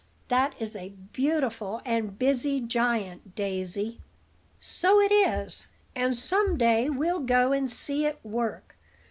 [0.29, 4.01] That is a beautiful and busy giant, Daisy."
[4.59, 8.77] "So it is, and some day we'll go and see it work.